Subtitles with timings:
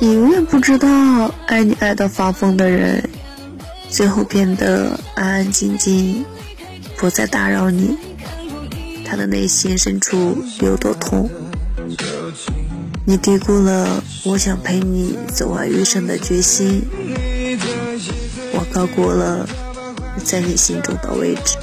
[0.00, 3.08] 你永远不知道，爱你爱到发疯的人，
[3.90, 6.24] 最后变得安安静静，
[6.96, 7.96] 不再打扰你。
[9.04, 11.28] 他的内心深处有多痛？
[13.04, 16.82] 你低估了我想陪你走完余生的决心，
[18.52, 19.48] 我高估了
[20.22, 21.56] 在你心中的位置。